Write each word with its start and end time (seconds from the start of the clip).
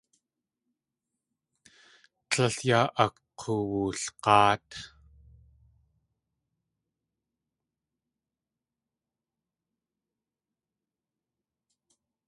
Tlél 2.29 2.55
yaa 2.67 2.85
ak̲uwulg̲áat. 3.05 4.67